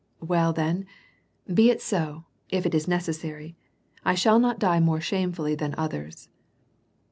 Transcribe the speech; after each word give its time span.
"Well 0.33 0.51
then, 0.51 0.87
be 1.53 1.69
it 1.69 1.79
so, 1.79 2.25
if 2.49 2.65
it 2.65 2.73
is 2.73 2.87
necessary. 2.87 3.55
I 4.03 4.15
shall 4.15 4.39
not 4.39 4.57
die 4.57 4.79
more 4.79 4.99
shamefully 4.99 5.53
than 5.53 5.75
others." 5.77 6.27